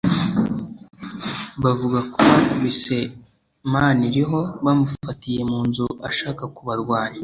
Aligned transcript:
bavuga 1.63 1.99
ko 2.11 2.17
bakubise 2.29 2.97
Maniriho 3.73 4.39
bamufatiye 4.65 5.41
mu 5.51 5.59
nzu 5.67 5.87
ashaka 6.09 6.43
kubarwanya 6.55 7.19